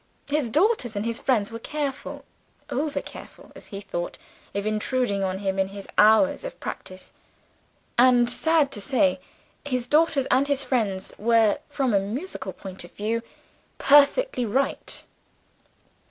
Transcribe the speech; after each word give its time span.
His 0.31 0.49
daughters 0.49 0.95
and 0.95 1.05
his 1.05 1.19
friends 1.19 1.51
were 1.51 1.59
careful 1.59 2.25
over 2.71 3.03
careful, 3.03 3.51
as 3.55 3.67
he 3.67 3.81
thought 3.81 4.17
of 4.55 4.65
intruding 4.65 5.23
on 5.23 5.37
him 5.37 5.59
in 5.59 5.67
his 5.67 5.87
hours 5.95 6.43
of 6.43 6.59
practice. 6.59 7.13
And, 7.99 8.27
sad 8.27 8.71
to 8.71 8.81
say, 8.81 9.19
his 9.63 9.85
daughters 9.85 10.25
and 10.31 10.47
his 10.47 10.63
friends 10.63 11.13
were, 11.19 11.59
from 11.69 11.93
a 11.93 11.99
musical 11.99 12.51
point 12.51 12.83
of 12.83 12.91
view, 12.93 13.21
perfectly 13.77 14.43
right. 14.43 15.05